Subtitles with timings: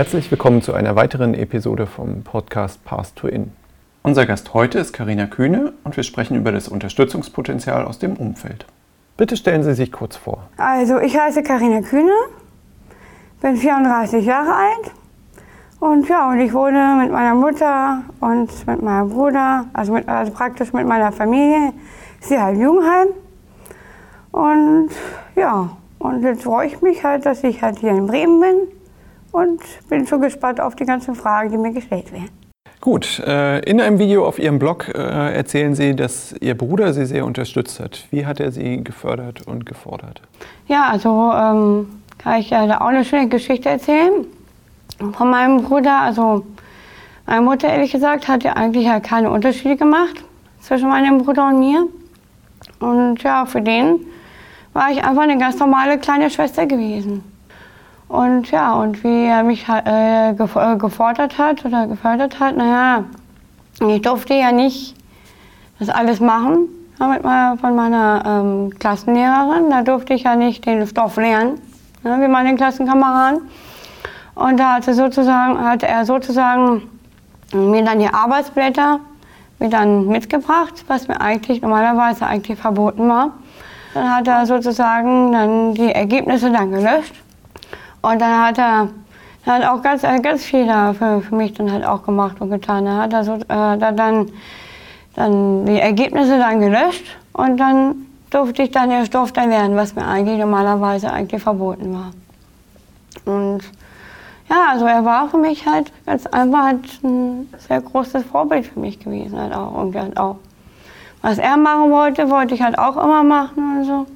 [0.00, 3.52] Herzlich willkommen zu einer weiteren Episode vom Podcast Path to In.
[4.02, 8.64] Unser Gast heute ist Karina Kühne und wir sprechen über das Unterstützungspotenzial aus dem Umfeld.
[9.18, 10.48] Bitte stellen Sie sich kurz vor.
[10.56, 12.14] Also, ich heiße Karina Kühne,
[13.42, 14.90] bin 34 Jahre alt
[15.80, 20.32] und ja, und ich wohne mit meiner Mutter und mit meinem Bruder, also, mit, also
[20.32, 21.74] praktisch mit meiner Familie,
[22.20, 23.08] sie halt Jugendheim.
[24.32, 24.88] Und
[25.36, 28.79] ja, und jetzt freue ich mich halt, dass ich halt hier in Bremen bin
[29.32, 32.30] und bin schon gespannt auf die ganzen Fragen, die mir gestellt werden.
[32.80, 37.04] Gut, äh, in einem Video auf Ihrem Blog äh, erzählen Sie, dass Ihr Bruder Sie
[37.04, 38.06] sehr unterstützt hat.
[38.10, 40.22] Wie hat er Sie gefördert und gefordert?
[40.66, 44.26] Ja, also ähm, kann ich ja da auch eine schöne Geschichte erzählen
[45.12, 46.00] von meinem Bruder.
[46.00, 46.46] Also
[47.26, 50.24] meine Mutter, ehrlich gesagt, hat ja eigentlich ja keine Unterschiede gemacht
[50.60, 51.86] zwischen meinem Bruder und mir.
[52.78, 54.00] Und ja, für den
[54.72, 57.29] war ich einfach eine ganz normale kleine Schwester gewesen.
[58.10, 63.04] Und ja, und wie er mich äh, äh, gefordert hat oder gefördert hat, naja,
[63.86, 64.96] ich durfte ja nicht
[65.78, 66.68] das alles machen
[66.98, 69.70] mit meiner, von meiner ähm, Klassenlehrerin.
[69.70, 71.60] Da durfte ich ja nicht den Stoff lernen,
[72.02, 73.42] ne, wie meine Klassenkameraden.
[74.34, 76.82] Und da hatte, sozusagen, hat er sozusagen
[77.52, 78.98] mir dann die Arbeitsblätter
[79.60, 83.34] mir dann mitgebracht, was mir eigentlich normalerweise eigentlich verboten war.
[83.94, 87.14] Dann hat er sozusagen dann die Ergebnisse dann gelöscht
[88.02, 88.88] und dann hat er,
[89.46, 92.86] hat auch ganz, ganz viel da für, für mich dann halt auch gemacht und getan.
[92.86, 94.30] Er hat also, äh, dann,
[95.14, 99.94] dann die Ergebnisse dann gelöscht und dann durfte ich dann den Stoff dann lernen, was
[99.94, 102.12] mir eigentlich normalerweise eigentlich verboten war.
[103.24, 103.62] Und
[104.48, 108.80] ja, also er war für mich halt ganz einfach halt ein sehr großes Vorbild für
[108.80, 110.36] mich gewesen halt auch und halt auch.
[111.22, 114.06] Was er machen wollte, wollte ich halt auch immer machen und so.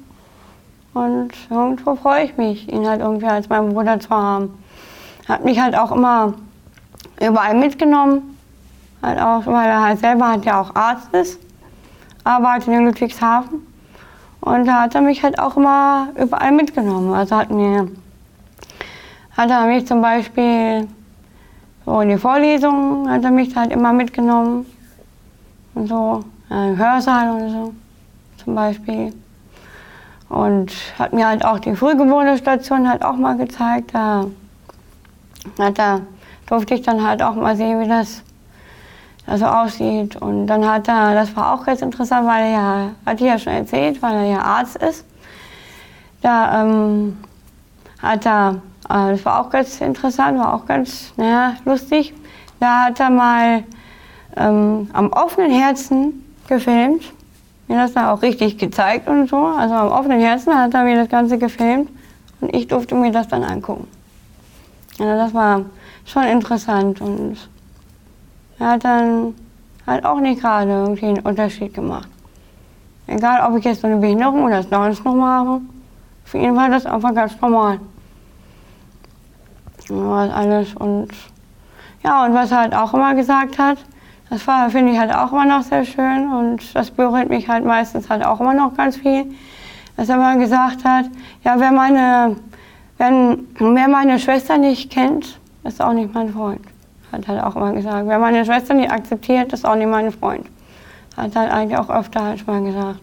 [0.95, 4.57] Und irgendwo freue ich mich, ihn halt irgendwie als meinen Bruder zu haben.
[5.27, 6.35] Hat mich halt auch immer
[7.19, 8.37] überall mitgenommen.
[9.03, 11.37] Halt auch, weil er halt selber halt ja auch Arzt ist,
[12.23, 13.67] arbeitet in Ludwigshafen.
[14.39, 17.13] Und da hat er mich halt auch immer überall mitgenommen.
[17.13, 17.89] Also hat mir,
[19.35, 20.87] hat er mich zum Beispiel
[21.85, 24.65] so in die Vorlesungen, hat er mich halt immer mitgenommen.
[25.73, 27.73] Und so, im Hörsaal und so
[28.37, 29.11] zum Beispiel.
[30.35, 33.91] Und hat mir halt auch die Frühgeborene-Station halt auch mal gezeigt.
[33.93, 34.25] Da,
[35.57, 36.01] er,
[36.45, 38.21] durfte ich dann halt auch mal sehen, wie das
[39.25, 40.17] so also aussieht.
[40.17, 43.39] Und dann hat er, das war auch ganz interessant, weil er ja, hat ich ja
[43.39, 45.05] schon erzählt, weil er ja Arzt ist.
[46.21, 47.17] Da ähm,
[48.01, 48.55] hat er,
[48.89, 52.13] äh, das war auch ganz interessant, war auch ganz naja, lustig.
[52.59, 53.63] Da hat er mal
[54.35, 57.13] ähm, am offenen Herzen gefilmt
[57.67, 59.37] mir das dann auch richtig gezeigt und so.
[59.37, 61.89] Also am offenen Herzen hat er mir das Ganze gefilmt
[62.41, 63.87] und ich durfte mir das dann angucken.
[64.99, 65.61] Also das war
[66.05, 67.37] schon interessant und
[68.59, 69.33] er hat dann
[69.85, 72.07] halt auch nicht gerade irgendwie einen Unterschied gemacht.
[73.07, 75.69] Egal, ob ich jetzt so eine Behinderung oder das Down-Syndrom
[76.23, 77.79] für ihn war das einfach ganz normal.
[79.77, 81.09] Das war alles und
[82.03, 83.77] ja, und was er halt auch immer gesagt hat,
[84.29, 84.41] das
[84.71, 88.25] finde ich halt auch immer noch sehr schön und das berührt mich halt meistens halt
[88.25, 89.33] auch immer noch ganz viel.
[89.97, 91.05] Dass er mal gesagt hat,
[91.43, 92.35] ja, wer meine,
[92.97, 96.61] wenn, wer meine Schwester nicht kennt, ist auch nicht mein Freund.
[97.11, 98.07] Hat halt auch immer gesagt.
[98.07, 100.47] Wer meine Schwester nicht akzeptiert, ist auch nicht mein Freund.
[101.15, 102.99] Hat halt eigentlich auch öfter halt mal gesagt.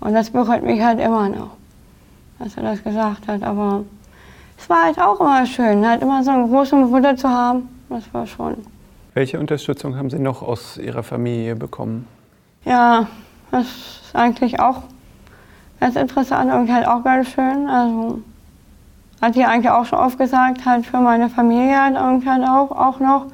[0.00, 1.50] Und das berührt mich halt immer noch,
[2.40, 3.42] dass er das gesagt hat.
[3.44, 3.84] Aber
[4.58, 7.68] es war halt auch immer schön, halt immer so einen großen Bruder zu haben.
[7.88, 8.56] Das war schon
[9.14, 12.06] welche Unterstützung haben Sie noch aus Ihrer Familie bekommen?
[12.64, 13.06] Ja,
[13.50, 14.82] das ist eigentlich auch
[15.80, 17.68] ganz interessant und halt auch ganz schön.
[17.68, 18.22] Also
[19.20, 23.00] hat die eigentlich auch schon oft gesagt, halt für meine Familie halt halt auch, auch
[23.00, 23.26] noch.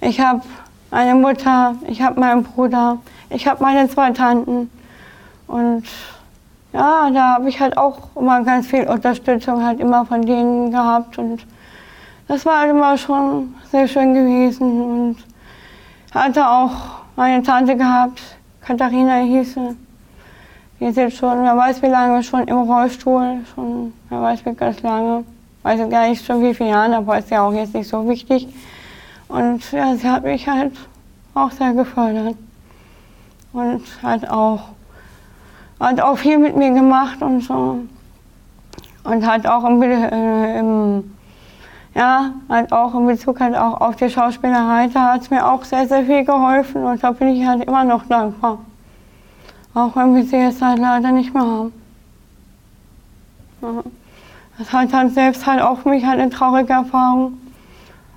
[0.00, 0.42] Ich habe
[0.90, 2.98] eine Mutter, ich habe meinen Bruder,
[3.30, 4.70] ich habe meine zwei Tanten
[5.46, 5.84] und
[6.72, 11.18] ja, da habe ich halt auch immer ganz viel Unterstützung halt immer von denen gehabt
[11.18, 11.46] und
[12.28, 15.16] das war halt immer schon sehr schön gewesen und
[16.12, 16.72] hatte auch
[17.16, 18.20] meine Tante gehabt,
[18.60, 19.76] Katharina hieß sie.
[20.80, 24.54] Die ist jetzt schon, wer weiß wie lange, schon im Rollstuhl, schon, wer weiß wie
[24.54, 25.24] ganz lange.
[25.62, 28.06] Weiß ich gar nicht schon wie viele Jahre, aber ist ja auch jetzt nicht so
[28.08, 28.48] wichtig.
[29.28, 30.72] Und ja, sie hat mich halt
[31.34, 32.36] auch sehr gefördert.
[33.52, 34.60] Und hat auch,
[35.80, 37.78] hat auch viel mit mir gemacht und so.
[39.04, 41.14] Und hat auch im, äh, im
[41.94, 45.64] ja, halt auch in Bezug halt auch auf die Schauspielerei, da hat es mir auch
[45.64, 48.58] sehr, sehr viel geholfen und da bin ich halt immer noch dankbar.
[49.74, 51.72] Auch wenn wir sie jetzt halt leider nicht mehr haben.
[54.58, 57.38] Das hat halt selbst halt auch für mich halt eine traurige Erfahrung.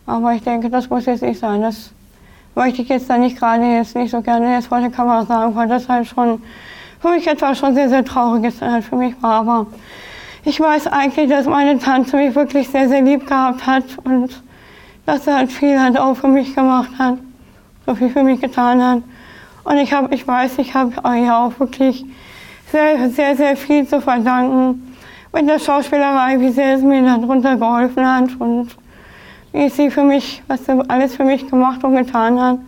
[0.06, 1.62] Aber ich denke, das muss jetzt nicht sein.
[1.62, 1.92] Das
[2.56, 5.56] möchte ich jetzt da nicht gerade jetzt nicht so gerne jetzt vor der Kamera sagen,
[5.56, 6.42] weil das halt schon
[7.00, 9.42] für mich etwas schon sehr, sehr Trauriges halt für mich war.
[9.42, 9.68] Aber
[10.48, 14.42] ich weiß eigentlich, dass meine Tante mich wirklich sehr, sehr lieb gehabt hat und
[15.06, 17.18] dass sie halt viel halt auch für mich gemacht hat,
[17.86, 19.04] so viel für mich getan hat.
[19.66, 22.06] Und ich, hab, ich weiß, ich habe ihr auch wirklich
[22.72, 24.96] sehr, sehr, sehr viel zu verdanken
[25.34, 28.70] mit der Schauspielerei, wie sehr es mir darunter geholfen hat und
[29.52, 32.60] wie sie für mich, was sie alles für mich gemacht und getan hat.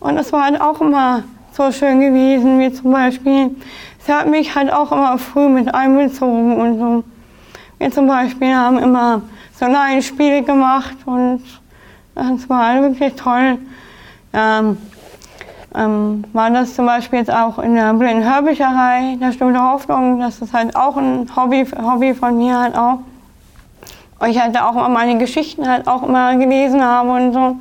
[0.00, 1.22] Und es war halt auch immer
[1.52, 3.56] so schön gewesen, wie zum Beispiel,
[4.06, 7.04] sie hat mich halt auch immer früh mit einbezogen und so.
[7.78, 9.22] Wir zum Beispiel haben immer
[9.58, 11.42] so Laienspiele gemacht und
[12.14, 13.58] das war halt wirklich toll.
[14.32, 14.78] Ähm,
[15.74, 20.40] ähm, war das zum Beispiel jetzt auch in der blinden Hörbücherei, der der Hoffnung, das
[20.40, 23.00] ist halt auch ein Hobby, Hobby von mir halt auch.
[24.18, 27.56] Und ich halt auch immer meine Geschichten halt auch immer gelesen habe und so.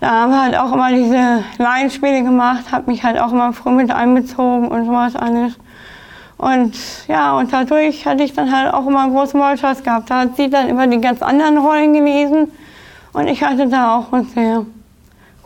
[0.00, 3.70] Da haben wir halt auch immer diese Laienspiele gemacht, habe mich halt auch immer früh
[3.70, 5.58] mit einbezogen und sowas alles.
[6.36, 6.76] Und
[7.08, 10.08] ja, und dadurch hatte ich dann halt auch immer einen großen Wortschatz gehabt.
[10.08, 12.52] Da hat sie dann über die ganz anderen Rollen gelesen
[13.12, 14.64] und ich hatte da auch einen sehr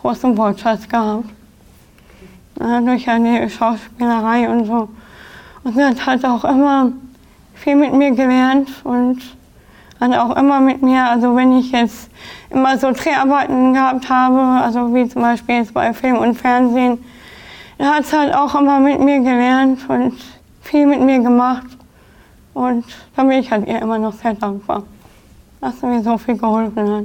[0.03, 1.25] großen Wortschatz gehabt.
[2.85, 4.89] durch eine Schauspielerei und so.
[5.65, 6.93] Und sie hat halt auch immer
[7.55, 9.21] viel mit mir gelernt und
[10.01, 12.11] hat auch immer mit mir, also wenn ich jetzt
[12.53, 16.99] immer so Dreharbeiten gehabt habe, also wie zum Beispiel jetzt bei Film und Fernsehen,
[17.79, 20.15] dann hat sie halt auch immer mit mir gelernt und
[20.61, 21.67] viel mit mir gemacht.
[22.55, 22.85] Und
[23.17, 24.83] da bin ich halt ihr immer noch sehr dankbar,
[25.61, 27.05] dass sie mir so viel geholfen hat.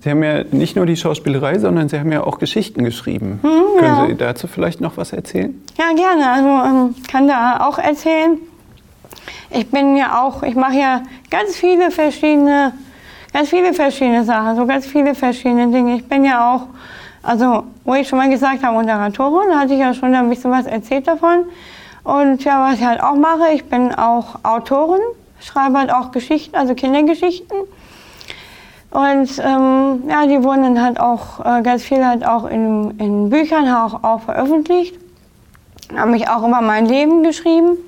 [0.00, 3.40] Sie haben ja nicht nur die Schauspielerei, sondern Sie haben ja auch Geschichten geschrieben.
[3.42, 4.06] Hm, Können ja.
[4.06, 5.60] Sie dazu vielleicht noch was erzählen?
[5.76, 6.30] Ja, gerne.
[6.30, 8.38] Also ähm, kann da auch erzählen.
[9.50, 12.74] Ich bin ja auch, ich mache ja ganz viele verschiedene,
[13.32, 15.96] ganz viele verschiedene Sachen, so ganz viele verschiedene Dinge.
[15.96, 16.66] Ich bin ja auch,
[17.22, 20.50] also wo ich schon mal gesagt habe, Moderatorin, da hatte ich ja schon ein bisschen
[20.50, 21.46] was erzählt davon.
[22.04, 25.00] Und ja, was ich halt auch mache, ich bin auch Autorin,
[25.40, 27.56] schreibe halt auch Geschichten, also Kindergeschichten.
[28.90, 33.30] Und ähm, ja, die wurden dann halt auch äh, ganz viel halt auch in, in
[33.30, 34.94] Büchern auch, auch veröffentlicht.
[35.96, 37.78] Habe mich auch über mein Leben geschrieben.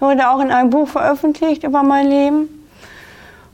[0.00, 2.48] Wurde auch in einem Buch veröffentlicht über mein Leben.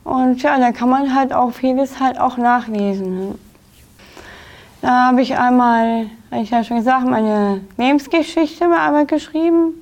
[0.03, 3.37] Und ja, da kann man halt auch vieles halt auch nachlesen.
[4.81, 9.73] Da habe ich einmal, habe ich ja schon gesagt, meine Lebensgeschichte bei geschrieben.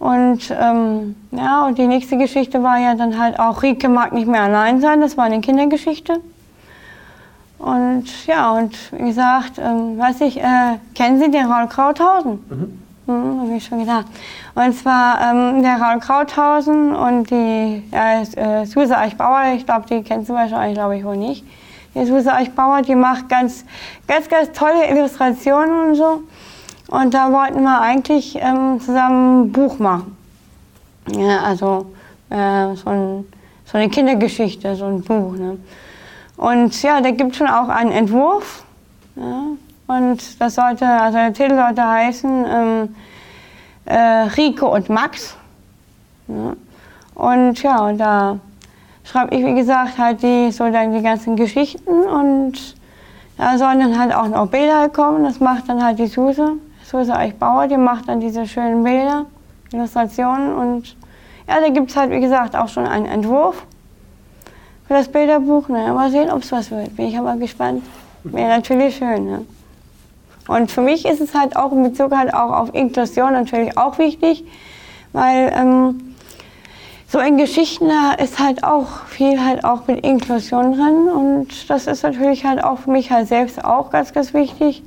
[0.00, 4.26] Und ähm, ja, und die nächste Geschichte war ja dann halt auch, Rike mag nicht
[4.26, 6.20] mehr allein sein, das war eine Kindergeschichte.
[7.58, 12.44] Und ja, und wie gesagt, ähm, weiß ich, äh, kennen Sie den Raul Krauthausen?
[12.50, 12.82] Mhm.
[13.06, 14.06] Mhm, habe ich schon gedacht.
[14.54, 20.02] Und zwar ähm, der Raul Krauthausen und die ja, äh, Suse Eichbauer, ich glaube, die
[20.02, 21.44] kennst du wahrscheinlich, glaube ich, wohl nicht.
[21.94, 23.64] Die Suse Eichbauer, die macht ganz,
[24.08, 26.22] ganz, ganz tolle Illustrationen und so.
[26.88, 30.16] Und da wollten wir eigentlich ähm, zusammen ein Buch machen.
[31.14, 31.86] Ja, also
[32.30, 33.26] äh, so, ein,
[33.66, 35.36] so, eine Kindergeschichte, so ein Buch.
[35.36, 35.58] Ne?
[36.36, 38.64] Und ja, da gibt es schon auch einen Entwurf.
[39.16, 39.44] Ja?
[39.86, 42.94] Und das sollte, also der Titel sollte heißen ähm,
[43.84, 43.98] äh,
[44.36, 45.36] Rico und Max.
[46.28, 46.54] Ja?
[47.14, 48.38] Und ja, und da
[49.04, 52.76] schreibe ich, wie gesagt, halt die, so dann die ganzen Geschichten und
[53.36, 55.24] da sollen dann halt auch noch Bilder kommen.
[55.24, 56.54] Das macht dann halt die Suse.
[56.84, 59.26] Suse Eichbauer, die macht dann diese schönen Bilder,
[59.72, 60.96] Illustrationen und
[61.48, 63.66] ja, da gibt es halt, wie gesagt, auch schon einen Entwurf
[64.86, 65.68] für das Bilderbuch.
[65.68, 66.96] Naja, mal sehen, ob es was wird.
[66.96, 67.82] Bin ich aber gespannt.
[68.22, 69.26] Wäre natürlich schön.
[69.26, 69.46] Ne?
[70.48, 73.98] Und für mich ist es halt auch in Bezug halt auch auf Inklusion natürlich auch
[73.98, 74.44] wichtig,
[75.12, 76.14] weil ähm,
[77.08, 81.86] so in Geschichten da ist halt auch viel halt auch mit Inklusion drin und das
[81.86, 84.82] ist natürlich halt auch für mich halt selbst auch ganz, ganz wichtig,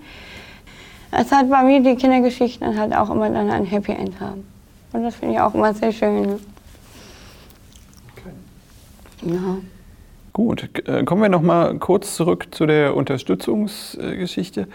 [1.11, 4.45] es hat bei mir die Kindergeschichten halt auch immer dann ein Happy End haben.
[4.93, 6.21] Und das finde ich auch immer sehr schön.
[6.21, 6.39] Ne?
[8.11, 9.33] Okay.
[9.33, 9.57] Ja.
[10.33, 14.67] Gut, äh, kommen wir noch mal kurz zurück zu der Unterstützungsgeschichte.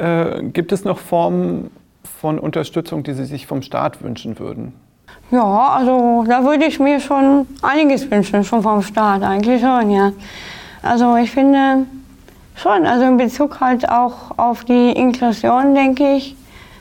[0.00, 1.70] Äh, gibt es noch Formen
[2.20, 4.72] von Unterstützung, die Sie sich vom Staat wünschen würden?
[5.30, 10.12] Ja, also da würde ich mir schon einiges wünschen, schon vom Staat eigentlich schon, ja.
[10.82, 11.86] Also ich finde,
[12.62, 16.36] Schon, also in Bezug halt auch auf die Inklusion, denke ich,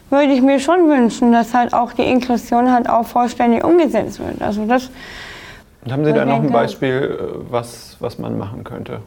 [0.10, 4.42] würde ich mir schon wünschen, dass halt auch die Inklusion halt auch vollständig umgesetzt wird.
[4.42, 4.90] Also das.
[5.86, 9.00] Und haben Sie da noch ein Beispiel, äh, was, was man machen könnte?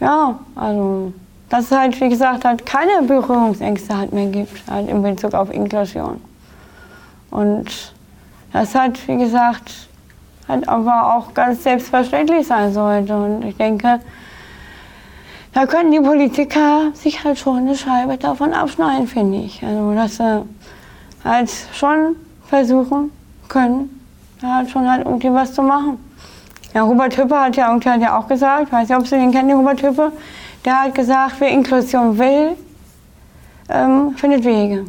[0.00, 1.12] Ja, also
[1.48, 5.52] dass es halt, wie gesagt, halt keine Berührungsängste halt mehr gibt, halt in Bezug auf
[5.52, 6.20] Inklusion.
[7.30, 7.92] Und
[8.52, 9.88] das hat, wie gesagt,
[10.48, 13.16] halt aber auch ganz selbstverständlich sein sollte.
[13.16, 14.00] Und ich denke,
[15.52, 19.62] da können die Politiker sich halt schon eine Scheibe davon abschneiden, finde ich.
[19.62, 20.44] Also, dass sie
[21.24, 23.10] halt schon versuchen
[23.48, 24.00] können,
[24.40, 25.98] da halt schon halt irgendwie was zu machen.
[26.74, 29.30] Ja, Robert Hüppe hat ja, hat ja auch gesagt, ich weiß nicht, ob Sie den
[29.30, 30.12] kennen, den Robert Hüppe,
[30.64, 32.56] der hat gesagt, wer Inklusion will,
[33.68, 34.84] ähm, findet Wege.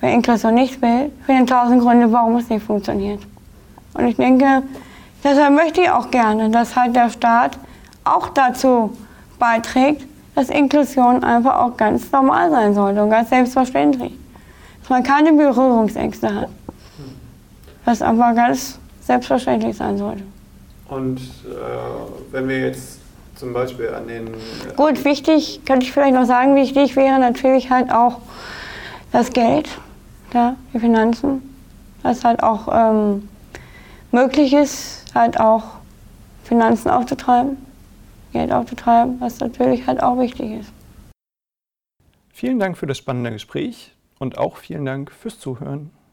[0.00, 3.20] Wer Inklusion nicht will, findet tausend Gründe, warum es nicht funktioniert.
[3.94, 4.62] Und ich denke,
[5.22, 7.58] deshalb möchte ich auch gerne, dass halt der Staat
[8.04, 8.96] auch dazu
[9.38, 14.12] beiträgt, dass Inklusion einfach auch ganz normal sein sollte und ganz selbstverständlich.
[14.80, 16.48] Dass man keine Berührungsängste hat.
[17.84, 20.22] Das einfach ganz selbstverständlich sein sollte.
[20.88, 22.99] Und äh, wenn wir jetzt
[23.40, 24.30] zum Beispiel an den...
[24.76, 28.20] Gut, wichtig, könnte ich vielleicht noch sagen, wichtig wäre natürlich halt auch
[29.12, 29.68] das Geld,
[30.32, 31.42] ja, die Finanzen,
[32.02, 33.28] dass halt auch ähm,
[34.12, 35.64] möglich ist, halt auch
[36.44, 37.56] Finanzen aufzutreiben,
[38.32, 40.72] Geld aufzutreiben, was natürlich halt auch wichtig ist.
[42.28, 45.90] Vielen Dank für das spannende Gespräch und auch vielen Dank fürs Zuhören.